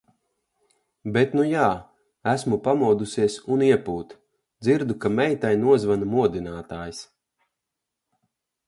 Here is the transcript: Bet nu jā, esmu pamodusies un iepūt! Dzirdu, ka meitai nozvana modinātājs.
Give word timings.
Bet 1.17 1.35
nu 1.39 1.43
jā, 1.47 1.65
esmu 2.31 2.59
pamodusies 2.69 3.35
un 3.57 3.65
iepūt! 3.67 4.17
Dzirdu, 4.69 4.97
ka 5.05 5.13
meitai 5.21 5.55
nozvana 5.67 6.11
modinātājs. 6.17 7.05